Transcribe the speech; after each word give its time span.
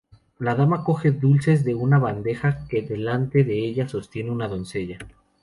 La 0.39 0.55
dama 0.55 0.83
coge 0.83 1.11
dulces 1.11 1.63
de 1.63 1.75
una 1.75 1.99
bandeja 1.99 2.65
que 2.67 2.81
delante 2.81 3.43
de 3.43 3.59
ella 3.63 3.87
sostiene 3.87 4.31
una 4.31 4.47
doncella. 4.47 4.97